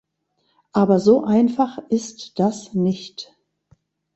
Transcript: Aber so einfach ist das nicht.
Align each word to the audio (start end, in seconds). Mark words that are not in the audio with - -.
Aber 0.71 0.99
so 0.99 1.25
einfach 1.25 1.77
ist 1.89 2.39
das 2.39 2.73
nicht. 2.73 3.37